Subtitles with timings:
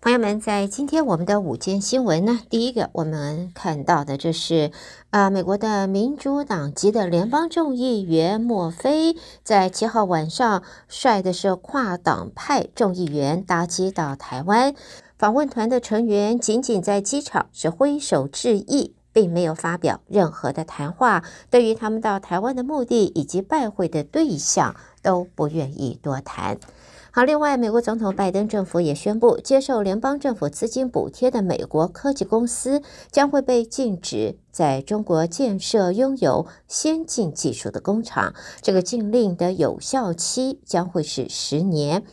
[0.00, 4.70] 朋友们，在今天我们的午间新闻呢，第一个我们看到的就是
[5.10, 14.72] 啊、美国的民主党籍的联邦众议员莫菲在七号晚上率的是跨党派众议员搭机到台湾，
[15.18, 26.56] 访问团的成员仅仅在机场是挥手致意，并没有发表任何的谈话，对于他们到台湾的目的以及拜会的对象都不愿意多谈。
[27.18, 38.34] 好，另外，美国总统拜登政府也宣布，接受联邦政府资金补贴的美国科技公司将会被禁止在中国建设拥有先进技术的工厂。
[38.62, 42.04] 这个禁令的有效期将会是十年。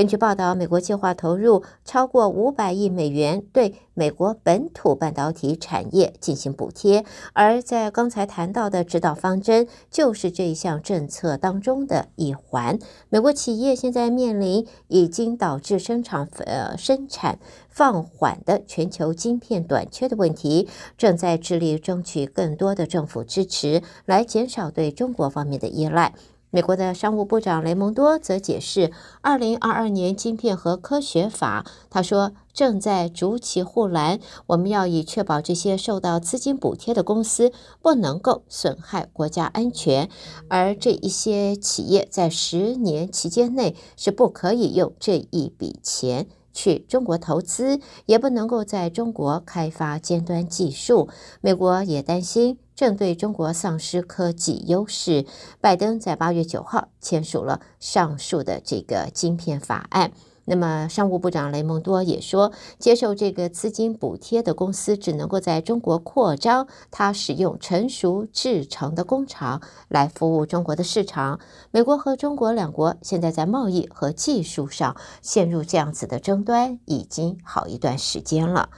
[0.00, 7.04] 根据报道，美国计划投入超过五百亿美元对美国本土半导体产业进行补贴，
[7.34, 12.78] 而在刚才谈到的指导方针就是这一项政策当中的一环。
[13.10, 26.14] 美国企业现在面临已经导致生产呃生产放缓的全球晶片短缺的问题，正在致力争取更多的政府支持，来减少对中国方面的依赖。
[26.52, 40.10] 美国的商务部长雷蒙多则解释，二零二二年芯片和科学法，他说正在筑起护栏，我们要以确保这些受到资金补贴的公司不能够损害国家安全，
[40.48, 46.26] 而这一些企业在十年期间内是不可以用这一笔钱。
[46.52, 51.08] 去中国投资，也不能够在中国开发尖端技术。
[51.40, 52.58] 美国也担心。
[52.76, 55.26] 正对中国丧失科技优势，
[55.60, 60.12] 拜登在八月九号签署了上述的这个晶片法案。
[60.50, 71.38] 那么，商务部长雷蒙多也说，接受这个资金补贴的公司只能够在中国扩张，它使用成熟制成的工厂来服务中国的市场。
[71.70, 78.70] 美国和中国两国现在在贸易和技术上陷入这样子的争端，已经好一段时间了。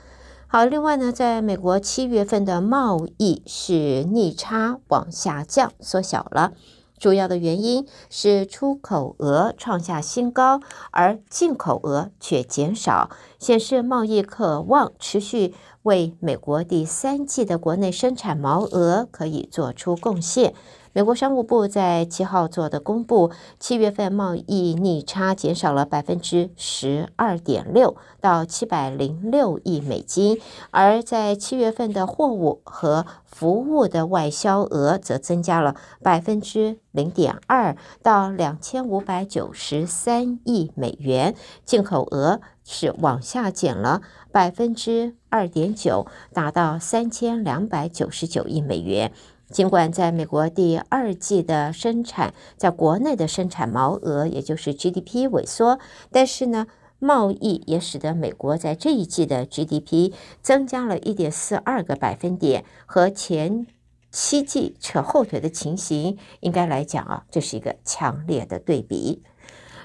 [0.47, 6.53] 好，另外呢，在美国七月份的贸易是逆差往下降，缩小了。
[7.03, 10.61] 主要的原因是出口额创下新高，
[10.93, 15.53] 而进口额却减少，显示贸易渴望持续
[15.83, 20.55] 为美国第三季的国内生产毛额可以做出贡献。
[20.95, 30.37] 美国商务部在七号做的公布，七月份贸易逆差减少了百分之十二点六，到七百零六亿美金；
[30.71, 41.33] 而在七月份的货物和服务的外销额则增加了百分之零点二，到两千五百九十三亿美元；
[41.65, 49.11] 进口额是往下减了百分之二点九，达到三千两百九十九亿美元。
[49.53, 55.79] 尽管在美国第二季的生产，在国内的生产毛额，也就是 GDP 萎缩，
[56.11, 56.67] 但是呢，
[56.99, 63.67] 贸易也使得美国在这一季的 GDP 增加了一点四二个百分点，和前
[64.11, 69.23] 七季扯后腿的情形，应该来讲啊，这是一个强烈的对比。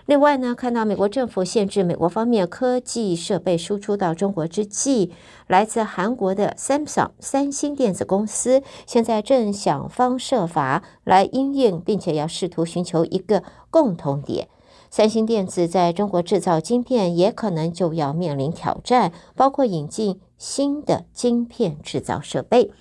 [0.08, 5.12] 另外呢，看到美国政府限制美国方面科技设备输出到中国之际，
[5.48, 14.48] 来自韩国的 Samsung 三星电子公司现在正想方设法来应应，并且要试图寻求一个共同点。
[14.90, 22.72] 三星电子在中国制造晶片也可能就要面临挑战，包括引进新的晶片制造设备。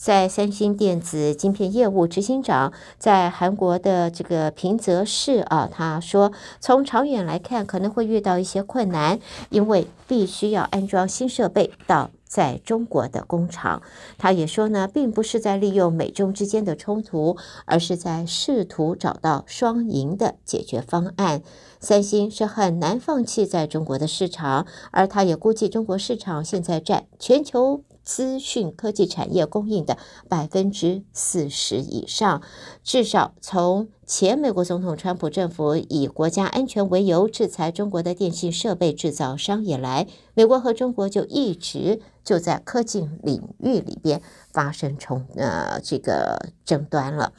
[0.00, 9.18] 在三星电子晶片业务执行长在韩国的这个平泽市啊，他说，从长远来看可能会遇到一些困难，
[9.50, 13.82] 因为必须要安装新设备到在中国的工厂。
[14.16, 17.36] 他也说呢，并不是在利用美中之间的冲突，
[17.66, 21.42] 而是在试图找到双赢的解决方案。
[21.78, 27.82] 三星是很难放弃在中国的市场，而他也估计中国市场现在占全球。
[28.02, 32.42] 资讯科技产业供应的百分之四十以上，
[32.82, 44.20] 至少从前美国总统川普政府以国家安全为由制裁中国的电信设备制造商以来，美国和中国就一直就在科技领域里边
[44.52, 47.32] 发生冲呃这个争端了。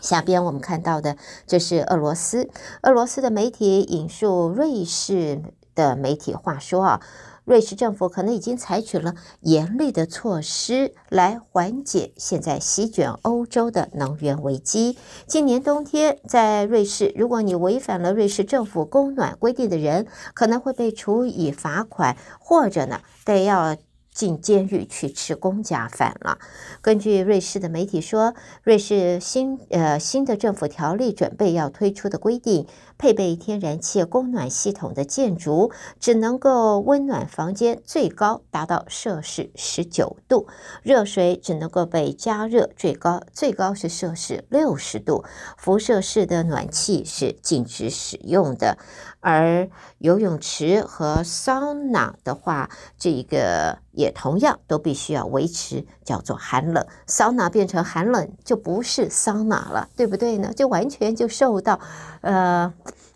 [0.00, 1.16] 下边我们看到的
[1.46, 2.48] 这是俄罗斯，
[2.82, 5.42] 俄罗斯的媒体引述瑞士
[5.74, 7.00] 的媒体话说啊。
[7.44, 14.96] 瑞士政府可能已经采取了严厉的措施来缓解现在席卷欧洲的能源危机。
[15.26, 23.76] 今年冬天，在瑞士，如果你违反了瑞士政府供暖规定的人，可能会被处以罚款，或者呢，得要
[24.14, 26.36] 进监狱去吃公家饭了。
[26.82, 32.66] 根据瑞士的媒体说，瑞士新呃新的政府条例准备要推出的规定，
[33.02, 40.46] 配备天然气供暖系统的建筑只能够温暖房间最高达到摄氏十九度，
[40.84, 45.24] 热水只能够被加热最高最高是摄氏六十度，
[45.56, 48.78] 辐射式的暖气是禁止使用的。
[49.18, 49.68] 而
[49.98, 56.86] 游泳池和桑拿的话，这个也同样都必须要维持叫做寒冷。
[57.06, 60.52] 桑拿变成寒冷就不是桑拿了，对不对呢？
[60.54, 61.78] 就完全就受到
[62.20, 62.72] 呃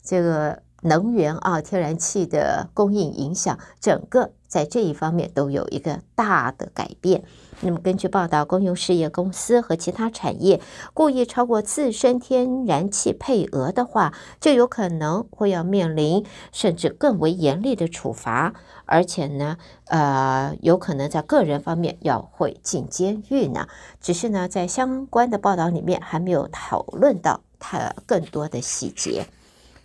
[0.06, 7.24] 这个能源啊天然气的供应影响，整个在这一方面都有一个大的改变。
[7.62, 10.60] 那么，根据报道，公用事业公司和其他产业
[10.92, 18.52] 故意超过自身天然气配额的话，就有可能会要面临甚至更为严厉的处罚，
[18.84, 19.56] 而且呢，
[19.86, 23.66] 呃，有可能在个人方面要会进监狱呢。
[24.02, 29.26] 只是呢，在相关的报道里面还没有讨论到它更多的细节。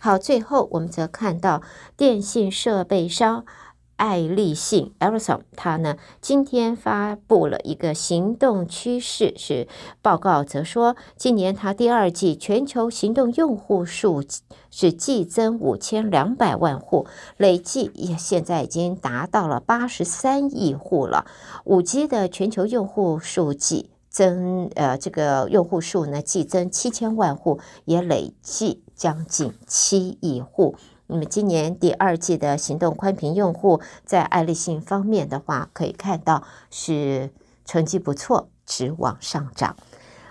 [0.04, 1.62] 好，最后我们则看到
[1.96, 3.44] 电信设备商。
[3.94, 9.68] 爱立信 Ericsson 它呢今天发布了一个行动趋势是
[10.00, 14.24] 报告，则说今年它第二季全球行动用户数
[14.72, 17.06] 是季增五千两百万户，
[17.36, 21.26] 累计也现在已经达到了八十三亿户了。
[21.62, 30.76] 五 G 的全球用户数季增，呃，这个用户数呢季增七千万户，也累计将近七亿户。
[31.08, 37.30] 那么今年第二季的行动宽频用户在爱立信方面的话，可以看到是
[37.64, 39.74] 成绩不错，直往上涨。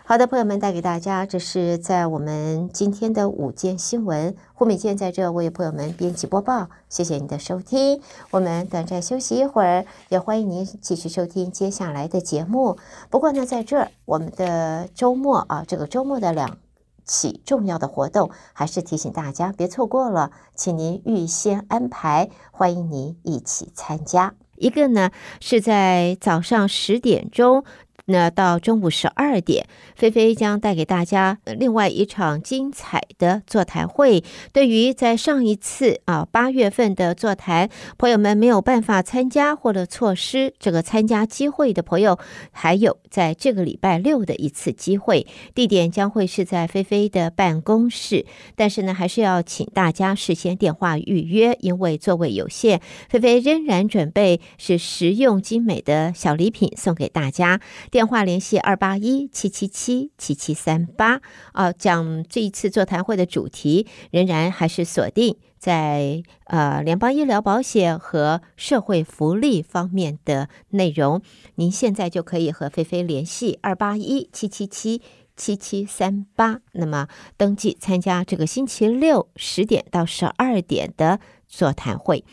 [0.06, 4.34] 好的，朋友们带给大家，这是在我们今天的午间新闻。
[4.54, 8.02] 胡美健在这为朋友们编辑播报，谢谢您的收听。
[8.30, 12.78] 我们短暂休息一会儿，也欢迎您继续收听接下来的节目。
[13.10, 16.58] 不过呢，在这儿我们的周末啊，这个周末的两。
[17.06, 24.34] 起重要的活动，还是提醒大家别错过了，请您预先安排，欢迎您一起参加。
[24.58, 25.10] 一个呢
[25.40, 27.64] 是在早上十点钟。
[28.06, 34.24] 那到中午十二点，菲菲将带给大家另外一场精彩的座谈会。
[34.52, 42.18] 对于在上一次啊八月份的座谈，朋友们没有办法参加或者错失这个参加机会的朋友，
[42.52, 48.26] 还有在这个礼拜六的一次机会，地点将会是在菲菲的办公室。
[48.56, 52.82] 但是呢，还是要请大家事先电话预约，因为座位有限。
[53.10, 57.62] 菲菲仍然准备是实用精美的小礼品送给大家。
[57.92, 61.20] 电话联系二八一七七七七七三八
[61.52, 71.22] 啊，讲这一次座谈会的主题仍然还是锁定在呃联邦医疗保险和社会福利方面的内容。
[71.56, 75.02] 您现在就可以和菲菲联系二八一七七七
[75.36, 81.20] 七七三八，那么登记参加这个星期六十点到十二点的。
[81.52, 82.24] 座谈会，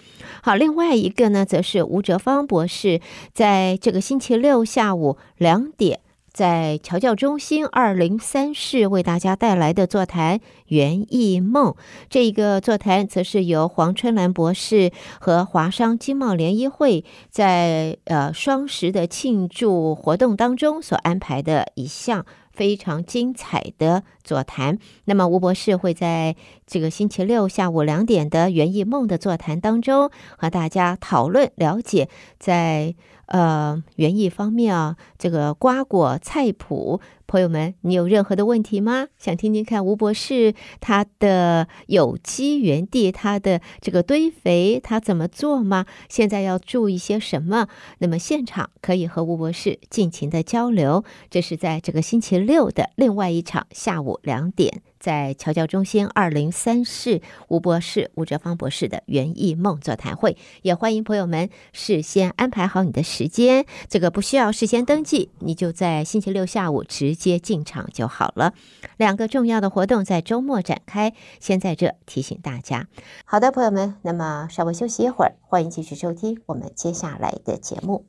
[0.43, 3.01] 好，另外一个呢，则是吴哲芳博士
[3.35, 6.01] 在这个星期六下午两点，
[6.39, 10.39] 在侨教中心二零三室为大家带来的座谈
[10.69, 11.73] 《园艺梦》。
[12.09, 22.25] 这一个座谈，则是由黄春兰博士和华商经贸联谊会在呃双十的庆祝活动当中所安排的一项。
[22.53, 24.81] 非常精彩的座谈。
[25.05, 26.35] 那么，吴博士会在
[26.67, 32.09] 这个星期六下午两点的园艺梦的座谈当中，和大家讨论了解
[32.41, 32.97] 在
[33.29, 37.01] 呃园艺方面啊，这个瓜果菜谱。
[37.31, 39.09] 朋友们，你有任何的问题吗？
[39.19, 45.85] 想听听看吴博士他的有机园地，他的这个堆肥他怎么做吗？
[46.09, 47.69] 现在要注意些什么？
[47.99, 51.05] 那么现场可以和吴博士尽情的交流。
[51.29, 54.81] 这是在这个星期六的另外一场下午两点。
[54.99, 68.55] 在侨教中心二零三室，吴博士、吴哲芳博士的园艺梦座谈会，也欢迎朋友们事先安排好你的时间，这个不需要事先登记，你就在星期六下午直接进场就好了。
[68.97, 72.89] 两个重要的活动在周末展开，先在这提醒大家。
[73.25, 78.07] 好的，朋友们，那么稍微休息一会儿，欢迎继续收听我们接下来的节目。